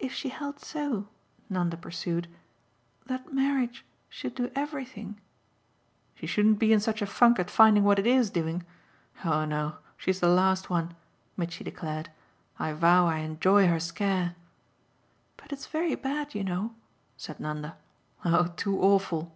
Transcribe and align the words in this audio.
"If 0.00 0.12
she 0.12 0.30
held 0.30 0.58
so," 0.58 1.06
Nanda 1.48 1.76
pursued, 1.76 2.26
"that 3.06 3.32
marriage 3.32 3.84
should 4.08 4.34
do 4.34 4.50
everything!" 4.56 5.20
"She 6.16 6.26
shouldn't 6.26 6.58
be 6.58 6.72
in 6.72 6.80
such 6.80 7.00
a 7.00 7.06
funk 7.06 7.38
at 7.38 7.48
finding 7.50 7.84
what 7.84 8.00
it 8.00 8.04
IS 8.08 8.30
doing? 8.30 8.64
Oh 9.24 9.44
no, 9.44 9.76
she's 9.96 10.18
the 10.18 10.26
last 10.28 10.70
one!" 10.70 10.96
Mitchy 11.36 11.62
declared. 11.62 12.10
"I 12.58 12.72
vow 12.72 13.06
I 13.06 13.18
enjoy 13.18 13.68
her 13.68 13.78
scare." 13.78 14.34
"But 15.36 15.52
it's 15.52 15.68
very 15.68 15.94
bad, 15.94 16.34
you 16.34 16.42
know," 16.42 16.74
said 17.16 17.38
Nanda. 17.38 17.76
"Oh 18.24 18.48
too 18.56 18.80
awful!" 18.80 19.32